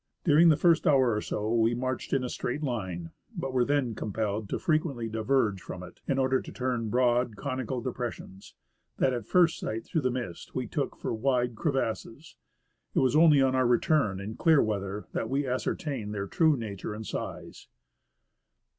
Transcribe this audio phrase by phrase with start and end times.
[0.23, 3.93] During the first hour or so, we marched in a straight line, but were then
[3.93, 8.55] compelled to frequently diverge from it, in order to turn broad, conical depressions,
[8.97, 12.35] that at first sight through the mist we took for wide crevasses.
[12.95, 16.27] It was only on our return, in clear weather, that we ascertained their
[16.57, 17.67] nature and size.